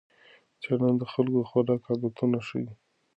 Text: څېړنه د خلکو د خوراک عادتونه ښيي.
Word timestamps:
څېړنه 0.61 0.89
د 1.01 1.03
خلکو 1.11 1.37
د 1.43 1.45
خوراک 1.49 1.81
عادتونه 1.89 2.37
ښيي. 2.47 2.69